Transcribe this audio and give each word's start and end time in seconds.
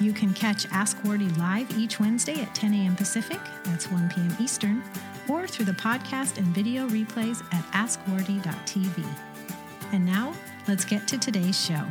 You 0.00 0.12
can 0.12 0.34
catch 0.34 0.66
Ask 0.72 0.96
Wardee 1.04 1.28
live 1.38 1.78
each 1.78 2.00
Wednesday 2.00 2.40
at 2.40 2.54
10 2.54 2.72
a.m. 2.74 2.96
Pacific, 2.96 3.38
that's 3.64 3.90
1 3.90 4.08
p.m. 4.08 4.36
Eastern, 4.40 4.82
or 5.28 5.46
through 5.46 5.66
the 5.66 5.72
podcast 5.72 6.38
and 6.38 6.46
video 6.48 6.88
replays 6.88 7.42
at 7.52 7.64
askwardee.tv. 7.72 9.04
And 9.92 10.04
now, 10.04 10.34
let's 10.66 10.84
get 10.84 11.06
to 11.08 11.18
today's 11.18 11.62
show. 11.62 11.84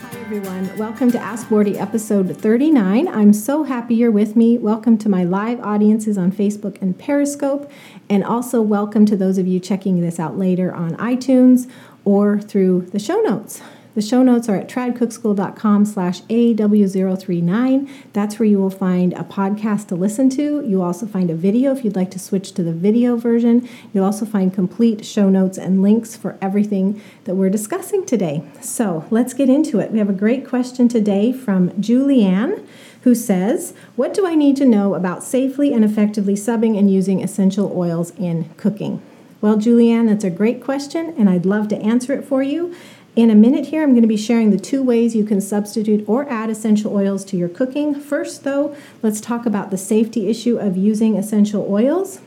Hi, 0.00 0.20
everyone. 0.20 0.76
Welcome 0.78 1.12
to 1.12 1.18
Ask 1.18 1.48
Wardee 1.48 1.78
episode 1.78 2.36
39. 2.36 3.06
I'm 3.06 3.32
so 3.32 3.62
happy 3.64 3.94
you're 3.94 4.10
with 4.10 4.34
me. 4.34 4.58
Welcome 4.58 4.98
to 4.98 5.08
my 5.08 5.22
live 5.22 5.60
audiences 5.60 6.18
on 6.18 6.32
Facebook 6.32 6.80
and 6.82 6.98
Periscope, 6.98 7.70
and 8.10 8.24
also 8.24 8.60
welcome 8.62 9.06
to 9.06 9.16
those 9.16 9.38
of 9.38 9.46
you 9.46 9.60
checking 9.60 10.00
this 10.00 10.18
out 10.18 10.38
later 10.38 10.74
on 10.74 10.96
iTunes 10.96 11.70
or 12.04 12.40
through 12.40 12.82
the 12.92 12.98
show 12.98 13.20
notes. 13.20 13.60
The 13.94 14.02
show 14.02 14.24
notes 14.24 14.48
are 14.48 14.56
at 14.56 14.68
tradcookschool.com 14.68 15.84
slash 15.84 16.22
AW039. 16.22 17.88
That's 18.12 18.40
where 18.40 18.48
you 18.48 18.58
will 18.58 18.68
find 18.68 19.12
a 19.12 19.22
podcast 19.22 19.86
to 19.88 19.94
listen 19.94 20.28
to. 20.30 20.64
You'll 20.66 20.82
also 20.82 21.06
find 21.06 21.30
a 21.30 21.36
video 21.36 21.70
if 21.70 21.84
you'd 21.84 21.94
like 21.94 22.10
to 22.10 22.18
switch 22.18 22.52
to 22.54 22.64
the 22.64 22.72
video 22.72 23.16
version. 23.16 23.68
You'll 23.92 24.04
also 24.04 24.26
find 24.26 24.52
complete 24.52 25.06
show 25.06 25.30
notes 25.30 25.56
and 25.56 25.80
links 25.80 26.16
for 26.16 26.36
everything 26.42 27.00
that 27.22 27.36
we're 27.36 27.50
discussing 27.50 28.04
today. 28.04 28.42
So 28.60 29.04
let's 29.10 29.32
get 29.32 29.48
into 29.48 29.78
it. 29.78 29.92
We 29.92 29.98
have 29.98 30.10
a 30.10 30.14
great 30.14 30.44
question 30.44 30.88
today 30.88 31.32
from 31.32 31.70
Julianne 31.72 32.66
who 33.02 33.14
says, 33.14 33.74
What 33.94 34.12
do 34.12 34.26
I 34.26 34.34
need 34.34 34.56
to 34.56 34.64
know 34.64 34.94
about 34.94 35.22
safely 35.22 35.72
and 35.72 35.84
effectively 35.84 36.34
subbing 36.34 36.76
and 36.76 36.92
using 36.92 37.22
essential 37.22 37.72
oils 37.78 38.10
in 38.18 38.48
cooking? 38.56 39.00
Well, 39.40 39.56
Julianne, 39.56 40.08
that's 40.08 40.24
a 40.24 40.30
great 40.30 40.64
question, 40.64 41.14
and 41.18 41.28
I'd 41.28 41.44
love 41.44 41.68
to 41.68 41.76
answer 41.76 42.14
it 42.14 42.24
for 42.24 42.42
you. 42.42 42.74
In 43.16 43.30
a 43.30 43.34
minute 43.36 43.66
here, 43.66 43.84
I'm 43.84 43.90
going 43.90 44.02
to 44.02 44.08
be 44.08 44.16
sharing 44.16 44.50
the 44.50 44.58
two 44.58 44.82
ways 44.82 45.14
you 45.14 45.24
can 45.24 45.40
substitute 45.40 46.04
or 46.08 46.28
add 46.28 46.50
essential 46.50 46.92
oils 46.92 47.24
to 47.26 47.36
your 47.36 47.48
cooking. 47.48 47.94
First, 47.94 48.42
though, 48.42 48.74
let's 49.02 49.20
talk 49.20 49.46
about 49.46 49.70
the 49.70 49.78
safety 49.78 50.28
issue 50.28 50.58
of 50.58 50.76
using 50.76 51.16
essential 51.16 51.64
oils. 51.70 52.20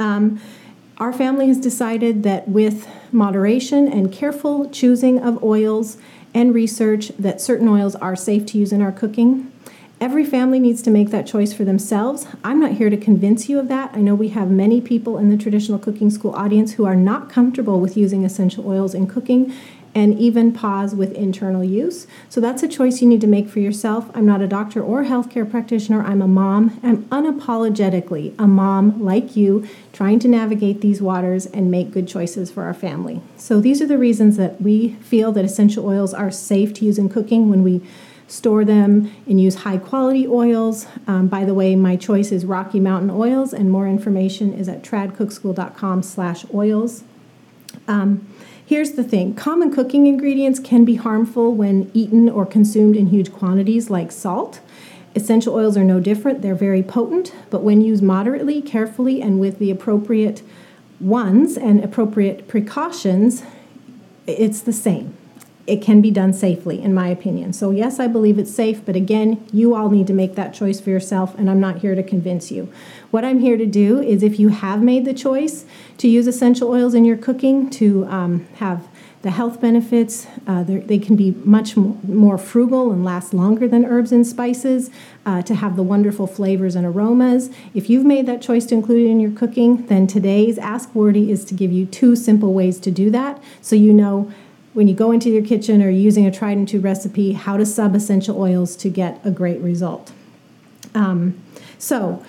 Um, 0.00 0.40
our 0.98 1.12
family 1.12 1.46
has 1.46 1.58
decided 1.58 2.24
that 2.24 2.48
with 2.48 2.88
moderation 3.12 3.86
and 3.86 4.12
careful 4.12 4.68
choosing 4.68 5.20
of 5.20 5.42
oils 5.44 5.96
and 6.34 6.52
research 6.52 7.12
that 7.16 7.40
certain 7.40 7.68
oils 7.68 7.94
are 7.96 8.16
safe 8.16 8.44
to 8.46 8.58
use 8.58 8.72
in 8.72 8.82
our 8.82 8.92
cooking. 8.92 9.52
Every 10.00 10.24
family 10.24 10.58
needs 10.58 10.82
to 10.82 10.90
make 10.90 11.10
that 11.10 11.26
choice 11.26 11.52
for 11.52 11.64
themselves. 11.64 12.26
I'm 12.42 12.58
not 12.58 12.72
here 12.72 12.88
to 12.90 12.96
convince 12.96 13.48
you 13.48 13.58
of 13.58 13.68
that. 13.68 13.90
I 13.92 14.00
know 14.00 14.14
we 14.14 14.30
have 14.30 14.50
many 14.50 14.80
people 14.80 15.18
in 15.18 15.28
the 15.28 15.36
traditional 15.36 15.78
cooking 15.78 16.10
school 16.10 16.34
audience 16.34 16.72
who 16.72 16.86
are 16.86 16.96
not 16.96 17.28
comfortable 17.28 17.80
with 17.80 17.98
using 17.98 18.24
essential 18.24 18.66
oils 18.66 18.94
in 18.94 19.06
cooking 19.06 19.54
and 19.94 20.18
even 20.18 20.52
pause 20.52 20.94
with 20.94 21.12
internal 21.12 21.64
use. 21.64 22.06
So 22.28 22.40
that's 22.40 22.62
a 22.62 22.68
choice 22.68 23.02
you 23.02 23.08
need 23.08 23.20
to 23.22 23.26
make 23.26 23.48
for 23.48 23.58
yourself. 23.58 24.08
I'm 24.14 24.26
not 24.26 24.40
a 24.40 24.46
doctor 24.46 24.82
or 24.82 25.04
healthcare 25.04 25.50
practitioner. 25.50 26.02
I'm 26.02 26.22
a 26.22 26.28
mom. 26.28 26.78
I'm 26.82 27.04
unapologetically 27.04 28.34
a 28.38 28.46
mom 28.46 29.02
like 29.04 29.34
you, 29.36 29.66
trying 29.92 30.20
to 30.20 30.28
navigate 30.28 30.80
these 30.80 31.02
waters 31.02 31.46
and 31.46 31.70
make 31.70 31.90
good 31.90 32.06
choices 32.06 32.50
for 32.50 32.62
our 32.62 32.74
family. 32.74 33.20
So 33.36 33.60
these 33.60 33.82
are 33.82 33.86
the 33.86 33.98
reasons 33.98 34.36
that 34.36 34.60
we 34.60 34.90
feel 35.00 35.32
that 35.32 35.44
essential 35.44 35.86
oils 35.86 36.14
are 36.14 36.30
safe 36.30 36.72
to 36.74 36.84
use 36.84 36.98
in 36.98 37.08
cooking 37.08 37.50
when 37.50 37.64
we 37.64 37.82
store 38.28 38.64
them 38.64 39.12
and 39.26 39.40
use 39.40 39.56
high 39.56 39.78
quality 39.78 40.24
oils. 40.26 40.86
Um, 41.08 41.26
by 41.26 41.44
the 41.44 41.52
way, 41.52 41.74
my 41.74 41.96
choice 41.96 42.30
is 42.30 42.44
Rocky 42.44 42.78
Mountain 42.78 43.10
Oils, 43.10 43.52
and 43.52 43.70
more 43.70 43.88
information 43.88 44.52
is 44.52 44.68
at 44.68 44.82
tradcookschool.com 44.82 46.04
slash 46.04 46.44
oils. 46.54 47.02
Um, 47.88 48.29
Here's 48.70 48.92
the 48.92 49.02
thing. 49.02 49.34
Common 49.34 49.72
cooking 49.72 50.06
ingredients 50.06 50.60
can 50.60 50.84
be 50.84 50.94
harmful 50.94 51.52
when 51.52 51.90
eaten 51.92 52.28
or 52.28 52.46
consumed 52.46 52.94
in 52.94 53.08
huge 53.08 53.32
quantities, 53.32 53.90
like 53.90 54.12
salt. 54.12 54.60
Essential 55.16 55.56
oils 55.56 55.76
are 55.76 55.82
no 55.82 55.98
different, 55.98 56.40
they're 56.40 56.54
very 56.54 56.80
potent, 56.80 57.34
but 57.50 57.64
when 57.64 57.80
used 57.80 58.00
moderately, 58.00 58.62
carefully, 58.62 59.20
and 59.20 59.40
with 59.40 59.58
the 59.58 59.72
appropriate 59.72 60.42
ones 61.00 61.56
and 61.58 61.82
appropriate 61.82 62.46
precautions, 62.46 63.42
it's 64.28 64.62
the 64.62 64.72
same 64.72 65.16
it 65.66 65.82
can 65.82 66.00
be 66.00 66.10
done 66.10 66.32
safely, 66.32 66.80
in 66.80 66.94
my 66.94 67.08
opinion. 67.08 67.52
So, 67.52 67.70
yes, 67.70 68.00
I 68.00 68.06
believe 68.06 68.38
it's 68.38 68.52
safe, 68.52 68.84
but 68.84 68.96
again, 68.96 69.46
you 69.52 69.74
all 69.74 69.90
need 69.90 70.06
to 70.08 70.12
make 70.12 70.34
that 70.34 70.54
choice 70.54 70.80
for 70.80 70.90
yourself, 70.90 71.36
and 71.38 71.50
I'm 71.50 71.60
not 71.60 71.78
here 71.78 71.94
to 71.94 72.02
convince 72.02 72.50
you. 72.50 72.72
What 73.10 73.24
I'm 73.24 73.40
here 73.40 73.56
to 73.56 73.66
do 73.66 74.00
is 74.00 74.22
if 74.22 74.38
you 74.38 74.48
have 74.48 74.82
made 74.82 75.04
the 75.04 75.14
choice 75.14 75.64
to 75.98 76.08
use 76.08 76.26
essential 76.26 76.70
oils 76.70 76.94
in 76.94 77.04
your 77.04 77.16
cooking 77.16 77.70
to 77.70 78.06
um, 78.06 78.46
have 78.56 78.88
the 79.22 79.30
health 79.30 79.60
benefits, 79.60 80.26
uh, 80.46 80.64
they 80.64 80.98
can 80.98 81.14
be 81.14 81.32
much 81.44 81.76
more 81.76 82.38
frugal 82.38 82.90
and 82.90 83.04
last 83.04 83.34
longer 83.34 83.68
than 83.68 83.84
herbs 83.84 84.12
and 84.12 84.26
spices 84.26 84.88
uh, 85.26 85.42
to 85.42 85.54
have 85.54 85.76
the 85.76 85.82
wonderful 85.82 86.26
flavors 86.26 86.74
and 86.74 86.86
aromas. 86.86 87.50
If 87.74 87.90
you've 87.90 88.06
made 88.06 88.24
that 88.26 88.40
choice 88.40 88.64
to 88.66 88.74
include 88.74 89.06
it 89.06 89.10
in 89.10 89.20
your 89.20 89.32
cooking, 89.32 89.84
then 89.86 90.06
today's 90.06 90.56
Ask 90.56 90.94
Wardee 90.94 91.30
is 91.30 91.44
to 91.46 91.54
give 91.54 91.70
you 91.70 91.84
two 91.84 92.16
simple 92.16 92.54
ways 92.54 92.80
to 92.80 92.90
do 92.90 93.10
that 93.10 93.42
so 93.60 93.76
you 93.76 93.92
know 93.92 94.32
when 94.72 94.88
you 94.88 94.94
go 94.94 95.12
into 95.12 95.30
your 95.30 95.44
kitchen 95.44 95.82
or 95.82 95.90
using 95.90 96.26
a 96.26 96.30
tried 96.30 96.56
and 96.56 96.68
true 96.68 96.80
recipe, 96.80 97.32
how 97.32 97.56
to 97.56 97.66
sub 97.66 97.94
essential 97.94 98.40
oils 98.40 98.76
to 98.76 98.88
get 98.88 99.20
a 99.24 99.30
great 99.30 99.60
result. 99.60 100.12
Um, 100.94 101.40
so, 101.78 102.24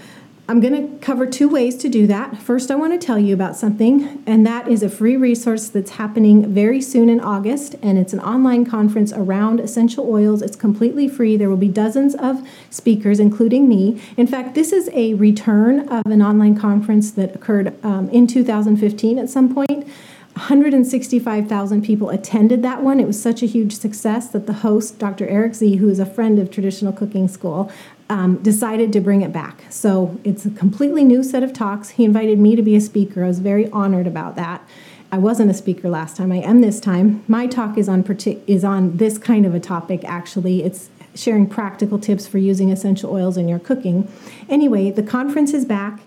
I'm 0.52 0.60
going 0.60 0.76
to 0.76 0.98
cover 0.98 1.26
two 1.26 1.48
ways 1.48 1.78
to 1.78 1.88
do 1.88 2.06
that. 2.08 2.38
First, 2.38 2.72
I 2.72 2.76
want 2.76 2.92
to 2.92 3.06
tell 3.06 3.18
you 3.18 3.34
about 3.34 3.56
something, 3.56 4.22
and 4.28 4.46
that 4.46 4.68
is 4.68 4.84
a 4.84 4.90
free 4.90 5.16
resource 5.16 5.70
that's 5.70 5.92
happening 5.92 6.54
very 6.54 6.82
soon 6.82 7.08
in 7.08 7.22
August, 7.22 7.76
and 7.82 7.98
it's 7.98 8.12
an 8.12 8.20
online 8.20 8.66
conference 8.66 9.14
around 9.14 9.62
essential 9.62 10.12
oils. 10.12 10.42
It's 10.42 10.58
completely 10.58 11.08
free. 11.08 11.38
There 11.38 11.50
will 11.50 11.56
be 11.56 11.70
dozens 11.70 12.16
of 12.16 12.46
speakers, 12.70 13.18
including 13.18 13.70
me. 13.70 14.02
In 14.18 14.28
fact, 14.28 14.54
this 14.54 14.74
is 14.74 14.90
a 14.92 15.14
return 15.14 15.88
of 15.88 16.06
an 16.08 16.22
online 16.22 16.58
conference 16.58 17.12
that 17.12 17.34
occurred 17.34 17.74
um, 17.86 18.10
in 18.10 18.28
2015 18.28 19.20
at 19.20 19.30
some 19.30 19.56
point. 19.56 19.88
165,000 20.36 21.84
people 21.84 22.10
attended 22.10 22.64
that 22.64 22.82
one. 22.82 23.00
It 23.00 23.08
was 23.08 23.22
such 23.22 23.44
a 23.44 23.46
huge 23.46 23.74
success 23.74 24.28
that 24.30 24.48
the 24.48 24.54
host, 24.54 24.98
Dr. 24.98 25.28
Eric 25.28 25.56
Z., 25.56 25.76
who 25.76 25.90
is 25.90 26.00
a 26.00 26.06
friend 26.06 26.40
of 26.40 26.50
Traditional 26.50 26.94
Cooking 26.94 27.28
School, 27.28 27.72
um, 28.10 28.38
decided 28.38 28.92
to 28.94 29.02
bring 29.02 29.22
it 29.22 29.32
back. 29.32 29.64
So 29.70 30.20
it's 30.24 30.46
a 30.46 30.50
completely 30.50 31.04
new 31.04 31.24
set 31.24 31.44
of 31.44 31.54
talks. 31.54 31.92
He 31.92 32.06
invited 32.06 32.40
me 32.40 32.56
to 32.56 32.62
be 32.62 32.76
a 32.76 32.82
speaker. 32.82 33.24
I 33.24 33.28
was 33.28 33.40
very 33.40 33.70
honored 33.72 34.08
about 34.08 34.36
that. 34.36 34.68
I 35.12 35.18
wasn't 35.18 35.52
a 35.52 35.54
speaker 35.54 35.90
last 35.90 36.16
time. 36.16 36.32
I 36.32 36.38
am 36.38 36.62
this 36.62 36.80
time. 36.80 37.24
My 37.28 37.46
talk 37.46 37.78
is 37.78 37.90
on 37.90 38.06
is 38.48 38.64
on 38.64 38.98
this 38.98 39.18
kind 39.18 39.46
of 39.46 39.54
a 39.54 39.60
topic. 39.60 40.04
Actually, 40.06 40.64
it's 40.64 40.90
sharing 41.14 41.48
practical 41.48 42.00
tips 42.00 42.28
for 42.28 42.38
using 42.38 42.72
essential 42.72 43.12
oils 43.12 43.36
in 43.36 43.50
your 43.50 43.60
cooking. 43.60 44.10
Anyway, 44.48 44.92
the 44.92 45.04
conference 45.04 45.54
is 45.54 45.66
back 45.66 46.00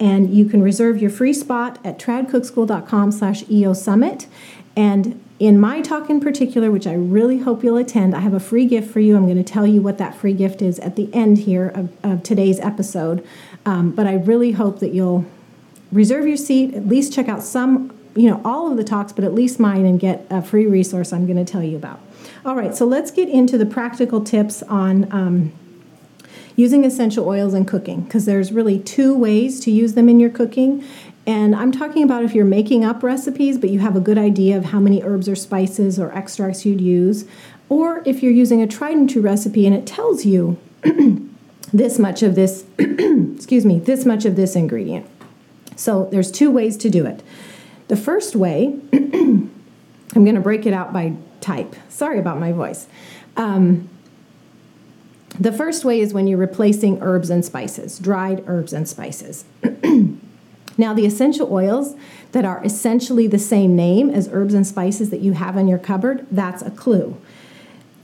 and 0.00 0.34
you 0.34 0.46
can 0.46 0.62
reserve 0.62 1.00
your 1.00 1.10
free 1.10 1.34
spot 1.34 1.78
at 1.84 1.98
tradcookschool.com 1.98 3.12
slash 3.12 3.44
eosummit 3.44 4.26
and 4.74 5.22
in 5.38 5.60
my 5.60 5.80
talk 5.80 6.08
in 6.08 6.18
particular 6.18 6.70
which 6.70 6.86
i 6.86 6.92
really 6.92 7.38
hope 7.38 7.62
you'll 7.62 7.76
attend 7.76 8.14
i 8.14 8.20
have 8.20 8.34
a 8.34 8.40
free 8.40 8.64
gift 8.64 8.90
for 8.90 9.00
you. 9.00 9.16
I'm 9.16 9.26
going 9.26 9.36
to 9.36 9.44
tell 9.44 9.66
you 9.66 9.82
what 9.82 9.98
that 9.98 10.14
free 10.14 10.32
gift 10.32 10.62
is 10.62 10.78
at 10.80 10.96
the 10.96 11.12
end 11.14 11.38
here 11.38 11.68
of, 11.68 11.92
of 12.04 12.22
today's 12.22 12.58
episode. 12.60 13.24
Um, 13.66 13.90
but 13.92 14.06
i 14.06 14.14
really 14.14 14.52
hope 14.52 14.80
that 14.80 14.94
you'll 14.94 15.26
reserve 15.92 16.26
your 16.26 16.36
seat 16.36 16.74
at 16.74 16.88
least 16.88 17.12
check 17.12 17.28
out 17.28 17.42
some 17.42 17.96
you 18.14 18.28
know 18.28 18.40
all 18.44 18.70
of 18.70 18.76
the 18.76 18.84
talks 18.84 19.12
but 19.12 19.24
at 19.24 19.34
least 19.34 19.60
mine 19.60 19.84
and 19.84 20.00
get 20.00 20.26
a 20.30 20.40
free 20.40 20.66
resource 20.66 21.12
i'm 21.12 21.26
going 21.26 21.44
to 21.44 21.50
tell 21.50 21.62
you 21.62 21.76
about. 21.76 22.00
All 22.44 22.56
right 22.56 22.74
so 22.74 22.86
let's 22.86 23.10
get 23.10 23.28
into 23.28 23.58
the 23.58 23.66
practical 23.66 24.22
tips 24.22 24.62
on 24.62 25.10
um, 25.12 25.52
using 26.60 26.84
essential 26.84 27.26
oils 27.26 27.54
in 27.54 27.64
cooking 27.64 28.02
because 28.02 28.26
there's 28.26 28.52
really 28.52 28.78
two 28.78 29.16
ways 29.16 29.60
to 29.60 29.70
use 29.70 29.94
them 29.94 30.08
in 30.08 30.20
your 30.20 30.30
cooking. 30.30 30.84
And 31.26 31.54
I'm 31.54 31.72
talking 31.72 32.02
about 32.02 32.22
if 32.22 32.34
you're 32.34 32.44
making 32.44 32.84
up 32.84 33.02
recipes, 33.02 33.58
but 33.58 33.70
you 33.70 33.78
have 33.80 33.96
a 33.96 34.00
good 34.00 34.18
idea 34.18 34.56
of 34.56 34.66
how 34.66 34.78
many 34.78 35.02
herbs 35.02 35.28
or 35.28 35.36
spices 35.36 35.98
or 35.98 36.12
extracts 36.12 36.66
you'd 36.66 36.80
use, 36.80 37.24
or 37.68 38.02
if 38.04 38.22
you're 38.22 38.32
using 38.32 38.60
a 38.60 38.66
tried 38.66 38.96
and 38.96 39.08
true 39.08 39.22
recipe 39.22 39.66
and 39.66 39.74
it 39.74 39.86
tells 39.86 40.24
you 40.24 40.58
this 41.72 41.98
much 41.98 42.22
of 42.22 42.34
this, 42.34 42.64
excuse 42.78 43.64
me, 43.64 43.78
this 43.78 44.04
much 44.04 44.24
of 44.24 44.36
this 44.36 44.54
ingredient. 44.54 45.06
So 45.76 46.08
there's 46.10 46.30
two 46.30 46.50
ways 46.50 46.76
to 46.78 46.90
do 46.90 47.06
it. 47.06 47.22
The 47.88 47.96
first 47.96 48.36
way, 48.36 48.78
I'm 48.92 49.50
going 50.14 50.34
to 50.34 50.40
break 50.40 50.66
it 50.66 50.74
out 50.74 50.92
by 50.92 51.14
type. 51.40 51.74
Sorry 51.88 52.18
about 52.18 52.38
my 52.38 52.52
voice. 52.52 52.86
Um, 53.36 53.88
The 55.40 55.52
first 55.52 55.86
way 55.86 56.00
is 56.00 56.12
when 56.12 56.26
you're 56.26 56.36
replacing 56.36 57.00
herbs 57.00 57.30
and 57.30 57.42
spices, 57.42 57.98
dried 57.98 58.44
herbs 58.46 58.74
and 58.74 58.86
spices. 58.86 59.46
now, 60.76 60.92
the 60.92 61.06
essential 61.06 61.50
oils 61.50 61.96
that 62.32 62.44
are 62.44 62.62
essentially 62.62 63.26
the 63.26 63.38
same 63.38 63.74
name 63.74 64.10
as 64.10 64.28
herbs 64.30 64.52
and 64.52 64.66
spices 64.66 65.08
that 65.08 65.20
you 65.20 65.32
have 65.32 65.56
in 65.56 65.66
your 65.66 65.78
cupboard, 65.78 66.26
that's 66.30 66.60
a 66.60 66.70
clue. 66.70 67.18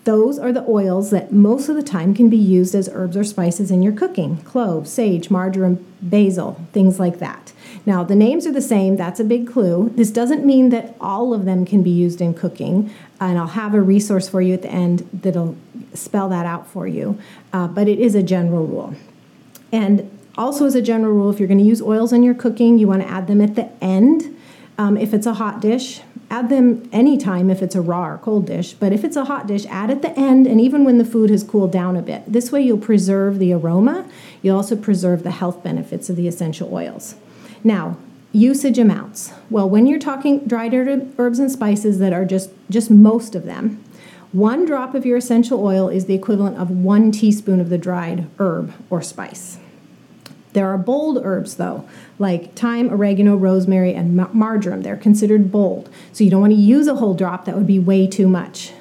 Those 0.05 0.39
are 0.39 0.53
the 0.53 0.65
oils 0.67 1.11
that 1.11 1.31
most 1.31 1.69
of 1.69 1.77
the 1.77 1.83
time 1.83 2.15
can 2.15 2.31
be 2.31 2.39
used 2.39 2.75
as 2.75 2.89
herbs 2.91 3.19
or 3.19 3.25
spices 3.25 3.71
in 3.71 3.83
your 3.83 3.93
cooking 3.93 4.39
clove, 4.39 4.89
sage, 4.89 5.31
marjoram, 5.31 5.85
basil, 6.01 6.65
things 6.73 6.99
like 6.99 7.19
that. 7.19 7.53
Now, 7.85 8.03
the 8.03 8.15
names 8.15 8.47
are 8.47 8.53
the 8.53 8.63
same, 8.63 8.97
that's 8.97 9.21
a 9.21 9.25
big 9.25 9.47
clue. 9.47 9.93
This 9.95 10.11
doesn't 10.11 10.47
mean 10.47 10.71
that 10.71 10.95
all 11.03 11.35
of 11.35 11.45
them 11.45 11.67
can 11.67 11.83
be 11.83 11.91
used 11.91 12.23
in 12.23 12.33
cooking, 12.33 12.91
and 13.21 13.37
I'll 13.37 13.49
have 13.49 13.75
a 13.75 13.83
resource 13.83 14.27
for 14.27 14.41
you 14.41 14.55
at 14.55 14.63
the 14.63 14.71
end 14.71 15.07
that'll 15.13 15.57
spell 15.97 16.29
that 16.29 16.47
out 16.47 16.67
for 16.67 16.87
you, 16.87 17.19
uh, 17.53 17.69
but 17.69 17.89
it 17.89 17.99
is 17.99 18.15
a 18.15 18.23
general 18.23 18.67
rule. 18.67 18.95
And 19.73 20.11
also, 20.39 20.67
as 20.67 20.75
a 20.75 20.83
general 20.83 21.13
rule, 21.13 21.31
if 21.31 21.39
you're 21.39 21.49
going 21.49 21.59
to 21.59 21.65
use 21.65 21.81
oils 21.81 22.13
in 22.13 22.23
your 22.23 22.35
cooking, 22.35 22.79
you 22.79 22.87
want 22.87 23.03
to 23.03 23.09
add 23.09 23.27
them 23.27 23.41
at 23.41 23.55
the 23.55 23.71
end. 23.83 24.37
Um, 24.79 24.97
if 24.97 25.15
it's 25.15 25.27
a 25.27 25.35
hot 25.35 25.61
dish, 25.61 26.03
add 26.31 26.49
them 26.49 26.89
anytime 26.93 27.51
if 27.51 27.63
it's 27.63 27.75
a 27.75 27.81
raw 27.81 28.07
or 28.07 28.19
cold 28.19 28.47
dish, 28.47 28.75
but 28.75 28.93
if 28.93 29.05
it's 29.05 29.17
a 29.17 29.25
hot 29.25 29.47
dish, 29.47 29.65
add 29.67 29.91
at 29.91 30.03
the 30.03 30.11
end 30.19 30.47
and 30.47 30.61
even 30.61 30.85
when 30.85 30.99
the 30.99 31.05
food 31.05 31.31
has 31.31 31.43
cooled 31.43 31.73
down 31.73 31.97
a 31.97 32.03
bit. 32.03 32.23
This 32.31 32.53
way 32.53 32.63
you'll 32.63 32.79
preserve 32.79 33.39
the 33.39 33.53
aroma, 33.53 34.09
you'll 34.43 34.57
also 34.57 34.77
preserve 34.77 35.23
the 35.23 35.31
health 35.31 35.63
benefits 35.63 36.11
of 36.11 36.17
the 36.17 36.29
essential 36.29 36.73
oils. 36.75 37.15
Now, 37.65 37.97
usage 38.33 38.79
amounts. 38.79 39.33
Well, 39.49 39.69
when 39.69 39.87
you're 39.87 39.99
talking 39.99 40.41
dried 40.47 40.75
herbs 40.75 41.39
and 41.39 41.51
spices 41.51 41.99
that 42.01 42.13
are 42.13 42.25
just 42.25 42.51
just 42.69 42.91
most 42.91 43.35
of 43.35 43.45
them, 43.45 43.83
one 44.37 44.67
drop 44.67 44.95
of 44.95 45.07
your 45.07 45.17
essential 45.17 45.65
oil 45.65 45.89
is 45.89 46.05
the 46.05 46.15
equivalent 46.15 46.59
of 46.59 46.71
one 46.71 47.11
teaspoon 47.11 47.59
of 47.59 47.71
the 47.71 47.79
dried 47.79 48.29
herb 48.39 48.71
or 48.91 49.01
spice. 49.01 49.59
There 50.53 50.69
are 50.69 50.77
bold 50.77 51.23
herbs, 51.25 51.57
though, 51.57 51.89
like 52.19 52.55
thyme, 52.55 52.93
oregano, 52.93 53.35
rosemary, 53.35 53.95
and 53.95 54.15
marjoram. 54.35 54.83
They're 54.83 54.99
considered 54.99 55.51
bold. 55.51 55.89
So 56.13 56.23
you 56.23 56.31
don't 56.31 56.43
want 56.43 56.53
to 56.53 56.59
use 56.59 56.87
a 56.87 56.97
whole 56.97 57.15
drop, 57.15 57.47
that 57.47 57.57
would 57.57 57.67
be 57.67 57.79
way 57.79 58.07
too 58.07 58.29
much. 58.29 58.73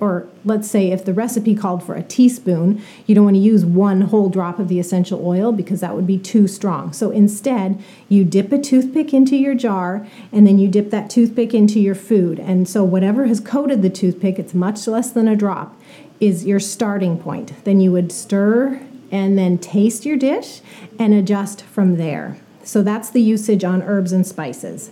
Or 0.00 0.26
let's 0.44 0.68
say 0.68 0.90
if 0.90 1.04
the 1.04 1.14
recipe 1.14 1.54
called 1.54 1.82
for 1.82 1.94
a 1.94 2.02
teaspoon, 2.02 2.82
you 3.06 3.14
don't 3.14 3.24
want 3.24 3.36
to 3.36 3.40
use 3.40 3.64
one 3.64 4.02
whole 4.02 4.28
drop 4.28 4.58
of 4.58 4.68
the 4.68 4.80
essential 4.80 5.24
oil 5.26 5.52
because 5.52 5.80
that 5.80 5.94
would 5.94 6.06
be 6.06 6.18
too 6.18 6.46
strong. 6.46 6.92
So 6.92 7.10
instead, 7.10 7.82
you 8.08 8.24
dip 8.24 8.52
a 8.52 8.58
toothpick 8.58 9.14
into 9.14 9.36
your 9.36 9.54
jar 9.54 10.06
and 10.32 10.46
then 10.46 10.58
you 10.58 10.68
dip 10.68 10.90
that 10.90 11.10
toothpick 11.10 11.54
into 11.54 11.80
your 11.80 11.94
food. 11.94 12.38
And 12.38 12.68
so 12.68 12.84
whatever 12.84 13.26
has 13.26 13.40
coated 13.40 13.82
the 13.82 13.90
toothpick, 13.90 14.38
it's 14.38 14.54
much 14.54 14.86
less 14.86 15.10
than 15.10 15.28
a 15.28 15.36
drop, 15.36 15.80
is 16.20 16.44
your 16.44 16.60
starting 16.60 17.18
point. 17.18 17.52
Then 17.64 17.80
you 17.80 17.92
would 17.92 18.10
stir 18.12 18.80
and 19.10 19.38
then 19.38 19.58
taste 19.58 20.04
your 20.04 20.16
dish 20.16 20.60
and 20.98 21.14
adjust 21.14 21.62
from 21.62 21.96
there. 21.96 22.36
So 22.64 22.82
that's 22.82 23.10
the 23.10 23.22
usage 23.22 23.62
on 23.62 23.82
herbs 23.82 24.12
and 24.12 24.26
spices. 24.26 24.90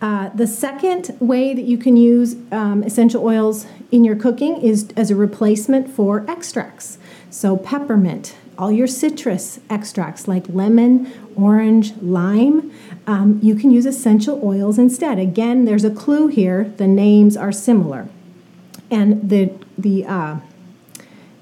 Uh, 0.00 0.28
the 0.30 0.46
second 0.46 1.16
way 1.18 1.54
that 1.54 1.64
you 1.64 1.76
can 1.76 1.96
use 1.96 2.36
um, 2.52 2.84
essential 2.84 3.24
oils 3.24 3.66
in 3.90 4.04
your 4.04 4.14
cooking 4.14 4.60
is 4.62 4.88
as 4.96 5.10
a 5.10 5.16
replacement 5.16 5.90
for 5.90 6.28
extracts. 6.30 6.98
So, 7.30 7.56
peppermint, 7.56 8.36
all 8.56 8.70
your 8.70 8.86
citrus 8.86 9.58
extracts 9.68 10.28
like 10.28 10.48
lemon, 10.48 11.12
orange, 11.36 11.96
lime, 11.96 12.72
um, 13.06 13.40
you 13.42 13.54
can 13.54 13.70
use 13.70 13.86
essential 13.86 14.40
oils 14.44 14.78
instead. 14.78 15.18
Again, 15.18 15.64
there's 15.64 15.84
a 15.84 15.90
clue 15.90 16.28
here 16.28 16.72
the 16.76 16.86
names 16.86 17.36
are 17.36 17.52
similar. 17.52 18.08
And 18.90 19.28
the, 19.28 19.52
the, 19.76 20.06
uh, 20.06 20.36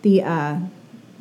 the 0.03 0.23
uh, 0.23 0.58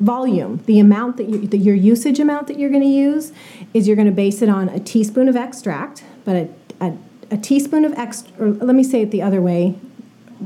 volume, 0.00 0.62
the 0.66 0.78
amount 0.78 1.16
that, 1.18 1.28
you, 1.28 1.46
the, 1.46 1.58
your 1.58 1.74
usage 1.74 2.18
amount 2.18 2.46
that 2.48 2.58
you're 2.58 2.70
going 2.70 2.82
to 2.82 2.88
use, 2.88 3.32
is 3.74 3.86
you're 3.86 3.96
going 3.96 4.08
to 4.08 4.14
base 4.14 4.42
it 4.42 4.48
on 4.48 4.68
a 4.68 4.80
teaspoon 4.80 5.28
of 5.28 5.36
extract, 5.36 6.04
but 6.24 6.36
a, 6.36 6.48
a, 6.80 6.98
a 7.30 7.36
teaspoon 7.36 7.84
of 7.84 7.92
extra, 7.94 8.32
or 8.38 8.50
let 8.50 8.74
me 8.74 8.84
say 8.84 9.02
it 9.02 9.10
the 9.10 9.22
other 9.22 9.40
way, 9.40 9.76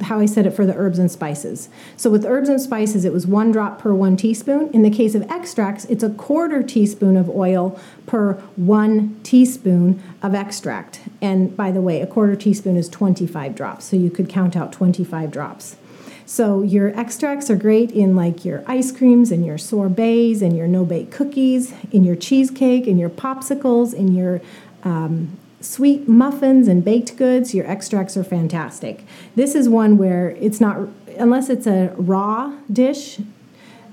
how 0.02 0.20
I 0.20 0.26
said 0.26 0.46
it 0.46 0.52
for 0.52 0.64
the 0.64 0.74
herbs 0.74 0.98
and 0.98 1.10
spices. 1.10 1.68
So 1.96 2.10
with 2.10 2.24
herbs 2.24 2.48
and 2.48 2.60
spices, 2.60 3.04
it 3.04 3.12
was 3.12 3.26
one 3.26 3.50
drop 3.50 3.80
per 3.80 3.92
one 3.92 4.16
teaspoon. 4.16 4.70
In 4.72 4.82
the 4.82 4.90
case 4.90 5.14
of 5.14 5.28
extracts, 5.30 5.84
it's 5.86 6.02
a 6.02 6.10
quarter 6.10 6.62
teaspoon 6.62 7.16
of 7.16 7.28
oil 7.28 7.78
per 8.06 8.34
one 8.56 9.20
teaspoon 9.22 10.02
of 10.22 10.34
extract. 10.34 11.00
And 11.20 11.56
by 11.56 11.70
the 11.72 11.80
way, 11.80 12.00
a 12.00 12.06
quarter 12.06 12.36
teaspoon 12.36 12.76
is 12.76 12.88
25 12.88 13.54
drops, 13.54 13.84
so 13.86 13.96
you 13.96 14.10
could 14.10 14.28
count 14.28 14.56
out 14.56 14.72
25 14.72 15.30
drops. 15.30 15.76
So 16.24 16.62
your 16.62 16.96
extracts 16.96 17.50
are 17.50 17.56
great 17.56 17.90
in 17.90 18.14
like 18.14 18.44
your 18.44 18.62
ice 18.68 18.92
creams 18.92 19.32
and 19.32 19.44
your 19.44 19.58
sorbets 19.58 20.42
and 20.42 20.56
your 20.56 20.68
no 20.68 20.84
bake 20.84 21.10
cookies, 21.10 21.74
in 21.90 22.04
your 22.04 22.14
cheesecake, 22.14 22.86
in 22.86 22.98
your 22.98 23.10
popsicles, 23.10 23.92
in 23.92 24.14
your 24.14 24.40
um, 24.84 25.36
sweet 25.60 26.08
muffins 26.08 26.68
and 26.68 26.84
baked 26.84 27.16
goods. 27.16 27.54
Your 27.54 27.66
extracts 27.66 28.16
are 28.16 28.24
fantastic. 28.24 29.04
This 29.36 29.54
is 29.54 29.68
one 29.68 29.98
where 29.98 30.30
it's 30.30 30.60
not 30.60 30.88
unless 31.18 31.48
it's 31.50 31.66
a 31.66 31.94
raw 31.96 32.56
dish. 32.72 33.20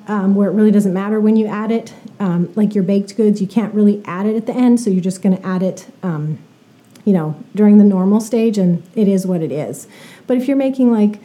Um, 0.09 0.35
where 0.35 0.49
it 0.49 0.53
really 0.53 0.71
doesn't 0.71 0.93
matter 0.93 1.19
when 1.19 1.35
you 1.35 1.47
add 1.47 1.69
it, 1.69 1.93
um, 2.21 2.49
like 2.55 2.73
your 2.73 2.85
baked 2.85 3.17
goods, 3.17 3.41
you 3.41 3.47
can't 3.47 3.73
really 3.73 4.01
add 4.05 4.25
it 4.25 4.37
at 4.37 4.45
the 4.45 4.53
end, 4.53 4.79
so 4.79 4.89
you're 4.89 5.03
just 5.03 5.21
going 5.21 5.35
to 5.35 5.45
add 5.45 5.61
it, 5.61 5.85
um, 6.01 6.37
you 7.03 7.11
know, 7.11 7.35
during 7.53 7.77
the 7.77 7.83
normal 7.83 8.21
stage, 8.21 8.57
and 8.57 8.81
it 8.95 9.09
is 9.09 9.27
what 9.27 9.41
it 9.41 9.51
is. 9.51 9.85
But 10.25 10.37
if 10.37 10.47
you're 10.47 10.55
making 10.55 10.93
like 10.93 11.19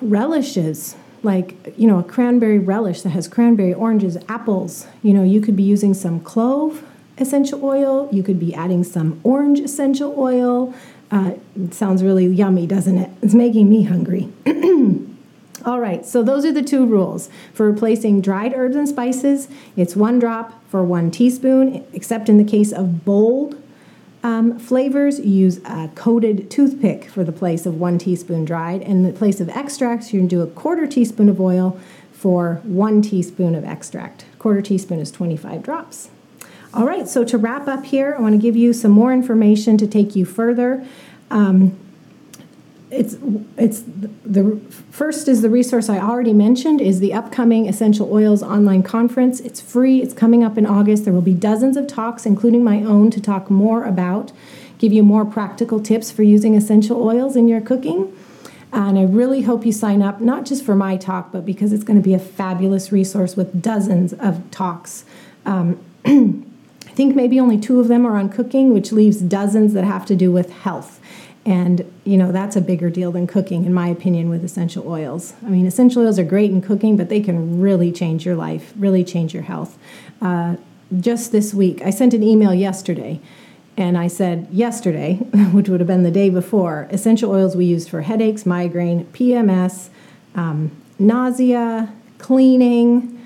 relishes 0.00 0.96
like 1.22 1.74
you 1.76 1.86
know 1.86 1.98
a 1.98 2.02
cranberry 2.02 2.58
relish 2.58 3.02
that 3.02 3.10
has 3.10 3.28
cranberry 3.28 3.74
oranges 3.74 4.16
apples 4.28 4.86
you 5.02 5.12
know 5.12 5.24
you 5.24 5.40
could 5.40 5.56
be 5.56 5.62
using 5.62 5.94
some 5.94 6.20
clove 6.20 6.84
essential 7.20 7.64
oil 7.64 8.08
you 8.12 8.22
could 8.22 8.38
be 8.38 8.54
adding 8.54 8.84
some 8.84 9.20
orange 9.24 9.60
essential 9.60 10.14
oil 10.18 10.74
uh, 11.10 11.32
it 11.56 11.74
sounds 11.74 12.02
really 12.02 12.26
yummy 12.26 12.66
doesn't 12.66 12.98
it 12.98 13.10
it's 13.22 13.34
making 13.34 13.68
me 13.68 13.84
hungry 13.84 14.28
all 15.64 15.80
right 15.80 16.04
so 16.04 16.22
those 16.22 16.44
are 16.44 16.52
the 16.52 16.62
two 16.62 16.86
rules 16.86 17.28
for 17.52 17.70
replacing 17.70 18.20
dried 18.20 18.52
herbs 18.54 18.76
and 18.76 18.88
spices 18.88 19.48
it's 19.76 19.96
one 19.96 20.18
drop 20.18 20.62
for 20.68 20.84
one 20.84 21.10
teaspoon 21.10 21.84
except 21.92 22.28
in 22.28 22.38
the 22.38 22.44
case 22.44 22.72
of 22.72 23.04
bold 23.04 23.60
um, 24.22 24.58
flavors, 24.58 25.20
use 25.20 25.60
a 25.64 25.90
coated 25.94 26.50
toothpick 26.50 27.04
for 27.04 27.22
the 27.22 27.32
place 27.32 27.66
of 27.66 27.78
one 27.78 27.98
teaspoon 27.98 28.44
dried. 28.44 28.82
And 28.82 28.92
in 28.92 29.02
the 29.04 29.12
place 29.12 29.40
of 29.40 29.48
extracts, 29.50 30.12
you 30.12 30.20
can 30.20 30.26
do 30.26 30.42
a 30.42 30.46
quarter 30.46 30.86
teaspoon 30.86 31.28
of 31.28 31.40
oil 31.40 31.78
for 32.12 32.60
one 32.64 33.00
teaspoon 33.00 33.54
of 33.54 33.64
extract. 33.64 34.24
Quarter 34.38 34.62
teaspoon 34.62 34.98
is 34.98 35.12
25 35.12 35.62
drops. 35.62 36.10
All 36.74 36.86
right, 36.86 37.08
so 37.08 37.24
to 37.24 37.38
wrap 37.38 37.66
up 37.66 37.86
here, 37.86 38.14
I 38.18 38.20
want 38.20 38.34
to 38.34 38.38
give 38.38 38.56
you 38.56 38.72
some 38.72 38.90
more 38.90 39.12
information 39.12 39.78
to 39.78 39.86
take 39.86 40.14
you 40.14 40.24
further. 40.26 40.86
Um, 41.30 41.78
it's 42.90 43.16
it's 43.56 43.84
the 44.24 44.58
first 44.90 45.28
is 45.28 45.42
the 45.42 45.50
resource 45.50 45.88
I 45.88 45.98
already 45.98 46.32
mentioned 46.32 46.80
is 46.80 47.00
the 47.00 47.12
upcoming 47.12 47.68
Essential 47.68 48.10
Oils 48.12 48.42
online 48.42 48.82
conference. 48.82 49.40
It's 49.40 49.60
free. 49.60 50.00
It's 50.02 50.14
coming 50.14 50.42
up 50.42 50.56
in 50.56 50.64
August. 50.66 51.04
There 51.04 51.12
will 51.12 51.20
be 51.20 51.34
dozens 51.34 51.76
of 51.76 51.86
talks, 51.86 52.24
including 52.24 52.64
my 52.64 52.82
own, 52.82 53.10
to 53.10 53.20
talk 53.20 53.50
more 53.50 53.84
about, 53.84 54.32
give 54.78 54.92
you 54.92 55.02
more 55.02 55.24
practical 55.24 55.80
tips 55.80 56.10
for 56.10 56.22
using 56.22 56.54
essential 56.54 57.02
oils 57.02 57.36
in 57.36 57.48
your 57.48 57.60
cooking. 57.60 58.14
And 58.72 58.98
I 58.98 59.04
really 59.04 59.42
hope 59.42 59.64
you 59.64 59.72
sign 59.72 60.02
up, 60.02 60.20
not 60.20 60.44
just 60.44 60.64
for 60.64 60.74
my 60.74 60.96
talk, 60.96 61.32
but 61.32 61.44
because 61.44 61.72
it's 61.72 61.84
going 61.84 61.98
to 61.98 62.04
be 62.04 62.14
a 62.14 62.18
fabulous 62.18 62.92
resource 62.92 63.36
with 63.36 63.62
dozens 63.62 64.12
of 64.14 64.50
talks. 64.50 65.04
Um, 65.46 65.78
think 66.98 67.14
maybe 67.14 67.38
only 67.38 67.56
two 67.56 67.78
of 67.78 67.86
them 67.86 68.04
are 68.04 68.16
on 68.16 68.28
cooking, 68.28 68.74
which 68.74 68.90
leaves 68.90 69.20
dozens 69.20 69.72
that 69.72 69.84
have 69.84 70.04
to 70.04 70.16
do 70.16 70.32
with 70.32 70.50
health. 70.50 70.98
And, 71.46 71.88
you 72.02 72.16
know, 72.16 72.32
that's 72.32 72.56
a 72.56 72.60
bigger 72.60 72.90
deal 72.90 73.12
than 73.12 73.28
cooking, 73.28 73.64
in 73.64 73.72
my 73.72 73.86
opinion, 73.86 74.28
with 74.28 74.44
essential 74.44 74.84
oils. 74.84 75.32
I 75.46 75.48
mean, 75.48 75.64
essential 75.64 76.02
oils 76.02 76.18
are 76.18 76.24
great 76.24 76.50
in 76.50 76.60
cooking, 76.60 76.96
but 76.96 77.08
they 77.08 77.20
can 77.20 77.60
really 77.60 77.92
change 77.92 78.26
your 78.26 78.34
life, 78.34 78.72
really 78.76 79.04
change 79.04 79.32
your 79.32 79.44
health. 79.44 79.78
Uh, 80.20 80.56
just 80.98 81.30
this 81.30 81.54
week, 81.54 81.82
I 81.82 81.90
sent 81.90 82.14
an 82.14 82.24
email 82.24 82.52
yesterday, 82.52 83.20
and 83.76 83.96
I 83.96 84.08
said, 84.08 84.48
yesterday, 84.50 85.14
which 85.52 85.68
would 85.68 85.78
have 85.78 85.86
been 85.86 86.02
the 86.02 86.10
day 86.10 86.30
before, 86.30 86.88
essential 86.90 87.30
oils 87.30 87.54
we 87.54 87.64
use 87.64 87.86
for 87.86 88.02
headaches, 88.02 88.44
migraine, 88.44 89.04
PMS, 89.12 89.88
um, 90.34 90.72
nausea, 90.98 91.94
cleaning 92.18 93.17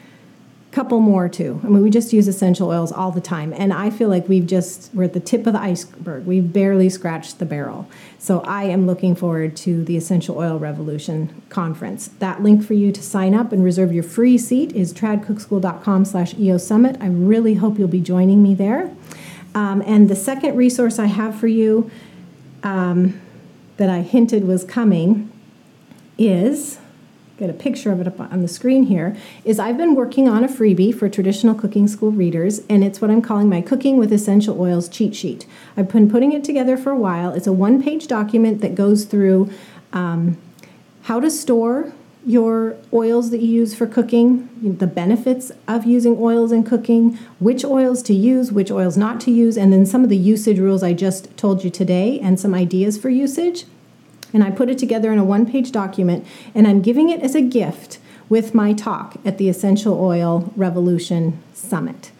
couple 0.72 1.00
more 1.00 1.28
too. 1.28 1.60
I 1.62 1.68
mean, 1.68 1.82
we 1.82 1.90
just 1.90 2.14
use 2.14 2.26
essential 2.26 2.68
oils 2.68 2.90
all 2.90 3.12
the 3.12 3.20
time, 3.20 3.52
and 3.52 3.72
I 3.72 3.90
feel 3.90 4.08
like 4.08 4.26
we've 4.28 4.46
just 4.46 4.92
we're 4.94 5.04
at 5.04 5.12
the 5.12 5.20
tip 5.20 5.46
of 5.46 5.52
the 5.52 5.60
iceberg. 5.60 6.24
We've 6.24 6.50
barely 6.50 6.88
scratched 6.88 7.38
the 7.38 7.44
barrel. 7.44 7.88
So 8.18 8.40
I 8.40 8.64
am 8.64 8.86
looking 8.86 9.14
forward 9.14 9.54
to 9.58 9.84
the 9.84 9.96
Essential 9.96 10.38
Oil 10.38 10.58
Revolution 10.58 11.42
conference. 11.50 12.08
That 12.18 12.42
link 12.42 12.64
for 12.64 12.72
you 12.74 12.90
to 12.90 13.02
sign 13.02 13.34
up 13.34 13.52
and 13.52 13.62
reserve 13.62 13.92
your 13.92 14.02
free 14.02 14.38
seat 14.38 14.72
is 14.72 14.92
tradcookschool.com/eo 14.94 16.56
summit. 16.56 16.96
I 17.00 17.06
really 17.06 17.54
hope 17.54 17.78
you'll 17.78 17.88
be 17.88 18.00
joining 18.00 18.42
me 18.42 18.54
there. 18.54 18.90
Um, 19.54 19.82
and 19.86 20.08
the 20.08 20.16
second 20.16 20.56
resource 20.56 20.98
I 20.98 21.06
have 21.06 21.38
for 21.38 21.48
you 21.48 21.90
um, 22.62 23.20
that 23.76 23.90
I 23.90 24.00
hinted 24.00 24.46
was 24.46 24.64
coming 24.64 25.30
is 26.16 26.78
get 27.38 27.50
a 27.50 27.52
picture 27.52 27.90
of 27.90 28.00
it 28.00 28.06
up 28.06 28.20
on 28.20 28.42
the 28.42 28.48
screen 28.48 28.84
here, 28.84 29.16
is 29.44 29.58
I've 29.58 29.76
been 29.76 29.94
working 29.94 30.28
on 30.28 30.44
a 30.44 30.48
freebie 30.48 30.94
for 30.94 31.08
traditional 31.08 31.54
cooking 31.54 31.88
school 31.88 32.10
readers, 32.10 32.60
and 32.68 32.84
it's 32.84 33.00
what 33.00 33.10
I'm 33.10 33.22
calling 33.22 33.48
my 33.48 33.60
Cooking 33.60 33.96
with 33.96 34.12
Essential 34.12 34.60
Oils 34.60 34.88
cheat 34.88 35.14
sheet. 35.14 35.46
I've 35.76 35.90
been 35.90 36.10
putting 36.10 36.32
it 36.32 36.44
together 36.44 36.76
for 36.76 36.90
a 36.90 36.96
while. 36.96 37.32
It's 37.32 37.46
a 37.46 37.52
one 37.52 37.82
page 37.82 38.06
document 38.06 38.60
that 38.60 38.74
goes 38.74 39.04
through 39.04 39.50
um, 39.92 40.36
how 41.02 41.20
to 41.20 41.30
store 41.30 41.92
your 42.24 42.76
oils 42.92 43.30
that 43.30 43.40
you 43.40 43.48
use 43.48 43.74
for 43.74 43.86
cooking, 43.86 44.48
the 44.78 44.86
benefits 44.86 45.50
of 45.66 45.84
using 45.84 46.16
oils 46.20 46.52
in 46.52 46.62
cooking, 46.62 47.18
which 47.40 47.64
oils 47.64 48.00
to 48.04 48.14
use, 48.14 48.52
which 48.52 48.70
oils 48.70 48.96
not 48.96 49.20
to 49.20 49.32
use, 49.32 49.56
and 49.56 49.72
then 49.72 49.84
some 49.84 50.04
of 50.04 50.08
the 50.08 50.16
usage 50.16 50.58
rules 50.58 50.84
I 50.84 50.92
just 50.92 51.36
told 51.36 51.64
you 51.64 51.70
today 51.70 52.20
and 52.20 52.38
some 52.38 52.54
ideas 52.54 52.96
for 52.96 53.08
usage. 53.08 53.64
And 54.32 54.42
I 54.42 54.50
put 54.50 54.68
it 54.68 54.78
together 54.78 55.12
in 55.12 55.18
a 55.18 55.24
one 55.24 55.50
page 55.50 55.72
document, 55.72 56.26
and 56.54 56.66
I'm 56.66 56.80
giving 56.80 57.08
it 57.08 57.20
as 57.20 57.34
a 57.34 57.42
gift 57.42 57.98
with 58.28 58.54
my 58.54 58.72
talk 58.72 59.16
at 59.24 59.38
the 59.38 59.48
Essential 59.48 60.00
Oil 60.00 60.52
Revolution 60.56 61.42
Summit. 61.52 62.10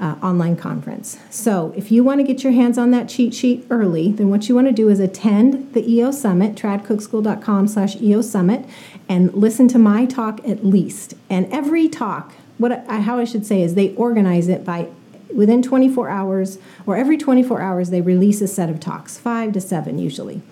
Uh, 0.00 0.16
online 0.24 0.56
conference. 0.56 1.18
So, 1.30 1.72
if 1.76 1.92
you 1.92 2.02
want 2.02 2.18
to 2.18 2.24
get 2.24 2.42
your 2.42 2.52
hands 2.52 2.76
on 2.76 2.90
that 2.90 3.08
cheat 3.08 3.32
sheet 3.32 3.64
early, 3.70 4.10
then 4.10 4.28
what 4.28 4.48
you 4.48 4.54
want 4.56 4.66
to 4.66 4.72
do 4.72 4.88
is 4.88 4.98
attend 4.98 5.72
the 5.72 5.88
EO 5.88 6.10
Summit, 6.10 6.56
tradcookschool.com 6.56 7.68
slash 7.68 7.94
EO 8.02 8.20
Summit, 8.20 8.66
and 9.08 9.32
listen 9.32 9.68
to 9.68 9.78
my 9.78 10.04
talk 10.04 10.40
at 10.46 10.66
least. 10.66 11.14
And 11.30 11.46
every 11.52 11.88
talk, 11.88 12.32
what 12.58 12.72
I, 12.72 13.00
how 13.02 13.18
I 13.18 13.24
should 13.24 13.46
say 13.46 13.62
is 13.62 13.76
they 13.76 13.94
organize 13.94 14.48
it 14.48 14.64
by 14.64 14.88
within 15.32 15.62
24 15.62 16.08
hours, 16.08 16.58
or 16.86 16.96
every 16.96 17.16
24 17.16 17.60
hours, 17.60 17.90
they 17.90 18.00
release 18.00 18.40
a 18.40 18.48
set 18.48 18.68
of 18.68 18.80
talks, 18.80 19.18
five 19.18 19.52
to 19.52 19.60
seven 19.60 19.98
usually. 19.98 20.42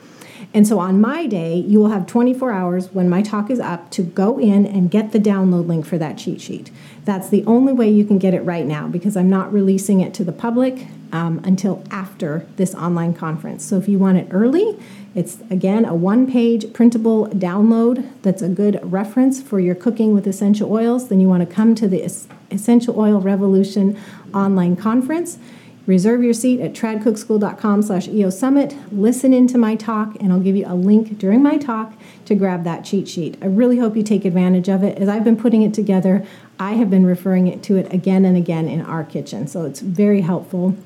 And 0.55 0.67
so 0.67 0.79
on 0.79 1.01
my 1.01 1.27
day, 1.27 1.57
you 1.57 1.79
will 1.79 1.89
have 1.89 2.07
24 2.07 2.53
hours 2.53 2.93
when 2.93 3.09
my 3.09 3.23
talk 3.23 3.51
is 3.51 3.59
up 3.59 3.91
to 3.93 4.03
go 4.03 4.39
in 4.39 4.67
and 4.67 4.91
get 4.91 5.13
the 5.13 5.19
download 5.19 5.67
link 5.67 5.87
for 5.87 5.97
that 5.99 6.19
cheat 6.19 6.41
sheet. 6.41 6.71
That's 7.05 7.31
the 7.31 7.45
only 7.47 7.73
way 7.73 7.91
you 7.91 8.05
can 8.05 8.19
get 8.19 8.35
it 8.35 8.43
right 8.43 8.67
now 8.67 8.87
because 8.87 9.17
I'm 9.17 9.31
not 9.31 9.53
releasing 9.53 10.01
it 10.01 10.13
to 10.15 10.25
the 10.25 10.33
public 10.33 10.87
um, 11.11 11.41
until 11.45 11.83
after 11.91 12.47
this 12.57 12.75
online 12.75 13.15
conference. 13.15 13.65
So 13.65 13.79
if 13.79 13.89
you 13.89 13.99
want 13.99 14.19
it 14.19 14.29
early, 14.31 14.79
it's 15.15 15.39
again 15.51 15.85
a 15.85 15.95
one 15.95 16.31
page 16.31 16.73
printable 16.73 17.29
download 17.29 18.09
that's 18.23 18.41
a 18.41 18.49
good 18.49 18.81
reference 18.83 19.43
for 19.43 19.61
your 19.61 19.75
cooking 19.75 20.15
with 20.15 20.27
essential 20.27 20.73
oils. 20.73 21.09
Then 21.09 21.21
you 21.21 21.29
want 21.29 21.47
to 21.47 21.55
come 21.55 21.75
to 21.77 21.89
the 21.89 22.03
Essential 22.51 22.99
Oil 22.99 23.21
Revolution 23.21 23.99
online 24.33 24.77
conference. 24.77 25.39
Reserve 25.85 26.23
your 26.23 26.33
seat 26.33 26.61
at 26.61 26.75
tradcookschool.com 26.75 27.83
slash 27.83 28.07
eosummit. 28.07 28.79
Listen 28.93 29.33
into 29.33 29.59
my 29.59 29.75
talk, 29.75 30.15
and 30.21 30.33
I'll 30.33 30.41
give 30.41 30.55
you 30.55 30.65
a 30.67 30.77
link 30.77 31.19
during 31.19 31.43
my 31.43 31.59
talk 31.59 31.95
to 32.27 32.37
grab 32.37 32.63
that 32.65 32.85
cheat 32.85 33.09
sheet. 33.09 33.37
I 33.43 33.47
really 33.47 33.79
hope 33.79 33.97
you 33.97 34.05
take 34.05 34.25
advantage 34.25 34.69
of 34.69 34.85
it. 34.85 34.99
As 34.99 35.09
I've 35.09 35.25
been 35.25 35.37
putting 35.37 35.63
it 35.63 35.75
together, 35.75 36.25
I 36.59 36.75
have 36.75 36.89
been 36.89 37.05
referring 37.05 37.49
it 37.49 37.65
to 37.65 37.77
it 37.77 37.93
again 37.93 38.25
and 38.25 38.37
again 38.37 38.69
in 38.69 38.81
our 38.81 39.03
kitchen. 39.03 39.49
So 39.49 39.65
it's 39.65 39.81
very 39.81 40.21
helpful, 40.21 40.77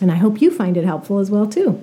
and 0.00 0.12
I 0.12 0.16
hope 0.16 0.42
you 0.42 0.50
find 0.50 0.76
it 0.76 0.84
helpful 0.84 1.20
as 1.20 1.30
well 1.30 1.46
too. 1.46 1.80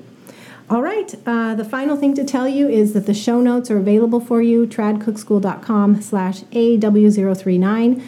All 0.70 0.84
right, 0.84 1.14
uh, 1.26 1.56
the 1.56 1.66
final 1.66 1.98
thing 1.98 2.14
to 2.14 2.24
tell 2.24 2.48
you 2.48 2.70
is 2.70 2.94
that 2.94 3.06
the 3.08 3.14
show 3.14 3.42
notes 3.42 3.70
are 3.72 3.78
available 3.78 4.22
for 4.22 4.42
you, 4.42 4.68
tradcookschool.com 4.68 6.02
slash 6.02 6.44
AW039 6.44 8.02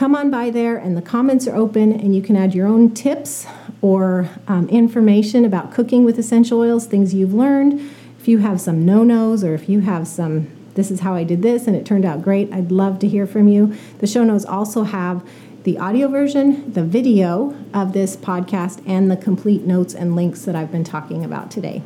come 0.00 0.14
on 0.14 0.30
by 0.30 0.48
there 0.48 0.78
and 0.78 0.96
the 0.96 1.02
comments 1.02 1.46
are 1.46 1.54
open 1.54 1.92
and 1.92 2.16
you 2.16 2.22
can 2.22 2.34
add 2.34 2.54
your 2.54 2.66
own 2.66 2.90
tips 2.94 3.46
or 3.82 4.30
um, 4.48 4.66
information 4.70 5.44
about 5.44 5.70
cooking 5.70 6.06
with 6.06 6.18
essential 6.18 6.60
oils 6.60 6.86
things 6.86 7.12
you've 7.12 7.34
learned. 7.34 7.78
If 8.18 8.26
you 8.26 8.38
have 8.38 8.62
some 8.62 8.86
no-nos 8.86 9.44
or 9.44 9.52
if 9.52 9.68
you 9.68 9.80
have 9.80 10.08
some 10.08 10.50
this 10.72 10.90
is 10.90 11.00
how 11.00 11.12
i 11.12 11.22
did 11.22 11.42
this 11.42 11.66
and 11.66 11.76
it 11.76 11.84
turned 11.84 12.06
out 12.06 12.22
great 12.22 12.50
i'd 12.50 12.72
love 12.72 12.98
to 13.00 13.06
hear 13.06 13.26
from 13.26 13.46
you. 13.46 13.76
The 13.98 14.06
show 14.06 14.24
notes 14.24 14.46
also 14.46 14.84
have 14.84 15.22
the 15.64 15.76
audio 15.76 16.08
version 16.08 16.72
the 16.72 16.82
video 16.82 17.54
of 17.74 17.92
this 17.92 18.16
podcast 18.16 18.82
and 18.88 19.10
the 19.10 19.18
complete 19.18 19.64
notes 19.64 19.94
and 19.94 20.16
links 20.16 20.46
that 20.46 20.56
i've 20.56 20.72
been 20.72 20.82
talking 20.82 21.26
about 21.26 21.50
today. 21.50 21.82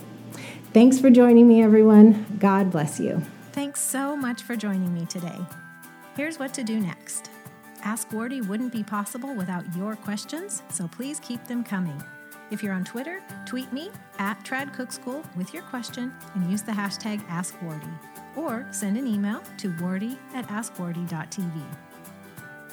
Thanks 0.72 1.00
for 1.00 1.10
joining 1.10 1.48
me 1.48 1.64
everyone. 1.64 2.38
God 2.38 2.70
bless 2.70 3.00
you. 3.00 3.22
Thanks 3.50 3.80
so 3.80 4.16
much 4.16 4.40
for 4.44 4.54
joining 4.54 4.94
me 4.94 5.04
today. 5.04 5.40
Here's 6.16 6.38
what 6.38 6.54
to 6.54 6.62
do 6.62 6.78
next 6.78 7.33
Ask 7.84 8.08
Wardee 8.12 8.40
wouldn't 8.40 8.72
be 8.72 8.82
possible 8.82 9.34
without 9.34 9.64
your 9.76 9.94
questions, 9.94 10.62
so 10.70 10.88
please 10.88 11.20
keep 11.20 11.44
them 11.44 11.62
coming. 11.62 12.02
If 12.50 12.62
you're 12.62 12.72
on 12.72 12.84
Twitter, 12.84 13.22
tweet 13.44 13.72
me 13.74 13.90
at 14.18 14.42
TradCookSchool 14.42 15.36
with 15.36 15.52
your 15.52 15.62
question 15.64 16.12
and 16.34 16.50
use 16.50 16.62
the 16.62 16.72
hashtag 16.72 17.26
AskWardee, 17.28 17.98
or 18.36 18.66
send 18.70 18.96
an 18.96 19.06
email 19.06 19.42
to 19.58 19.68
wardee 19.80 20.18
at 20.34 20.48
askwardee.tv. 20.48 21.62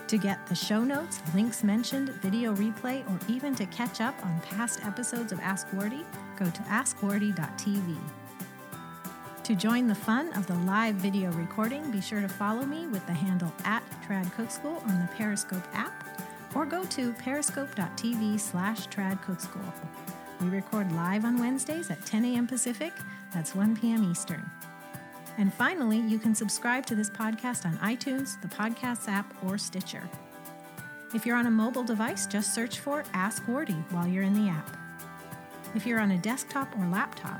To 0.08 0.18
get 0.18 0.46
the 0.48 0.56
show 0.56 0.84
notes, 0.84 1.22
links 1.34 1.64
mentioned, 1.64 2.10
video 2.22 2.54
replay, 2.56 3.10
or 3.10 3.20
even 3.32 3.54
to 3.56 3.66
catch 3.68 4.02
up 4.02 4.16
on 4.26 4.40
past 4.42 4.86
episodes 4.86 5.32
of 5.32 5.40
Ask 5.40 5.68
Wardee, 5.72 6.06
go 6.38 6.46
to 6.46 6.62
askwardee.tv. 6.64 7.98
To 9.46 9.56
join 9.56 9.88
the 9.88 9.96
fun 9.96 10.32
of 10.34 10.46
the 10.46 10.54
live 10.54 10.96
video 10.96 11.32
recording, 11.32 11.90
be 11.90 12.00
sure 12.00 12.22
to 12.22 12.30
follow 12.30 12.64
me 12.64 12.86
with 12.86 13.06
the 13.08 13.14
handle 13.14 13.52
at 13.64 13.82
Trad 14.08 14.32
Cook 14.36 14.52
School 14.52 14.84
on 14.88 15.00
the 15.00 15.10
Periscope 15.18 15.64
app 15.74 15.92
or 16.54 16.64
go 16.64 16.86
to 16.86 17.12
periscope.tv 17.14 18.40
slash 18.40 18.88
tradcookschool. 18.90 19.74
We 20.42 20.50
record 20.50 20.92
live 20.92 21.26
on 21.26 21.40
Wednesdays 21.40 21.90
at 21.90 22.06
10 22.06 22.24
a.m. 22.26 22.46
Pacific, 22.46 22.94
that's 23.34 23.56
1 23.56 23.78
p.m. 23.78 24.12
Eastern. 24.12 24.48
And 25.40 25.52
finally, 25.52 25.98
you 25.98 26.20
can 26.20 26.36
subscribe 26.36 26.86
to 26.86 26.96
this 26.96 27.10
podcast 27.10 27.66
on 27.66 27.78
iTunes, 27.80 28.40
the 28.42 28.48
Podcasts 28.48 29.08
app, 29.08 29.34
or 29.44 29.58
Stitcher. 29.58 30.04
If 31.16 31.26
you're 31.26 31.36
on 31.36 31.48
a 31.48 31.52
mobile 31.52 31.84
device, 31.84 32.28
just 32.28 32.54
search 32.54 32.80
for 32.80 33.04
Ask 33.14 33.48
Wardee 33.48 33.84
while 33.90 34.08
you're 34.08 34.24
in 34.24 34.34
the 34.34 34.52
app. 34.52 34.78
If 35.74 35.88
you're 35.88 36.00
on 36.00 36.12
a 36.12 36.18
desktop 36.20 36.78
or 36.78 36.86
laptop, 36.88 37.40